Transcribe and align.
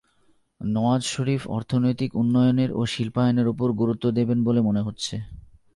নওয়াজ 0.61 1.01
শরিফ 1.05 1.41
অর্থনৈতিক 1.47 2.11
উন্নয়নের 2.15 2.69
ও 2.71 2.81
শিল্পায়নের 2.85 3.47
ওপর 3.47 3.67
গুরুত্ব 3.71 4.05
দেবেন 4.11 4.39
বলে 4.43 4.61
মনে 4.61 4.81
হচ্ছে। 4.81 5.15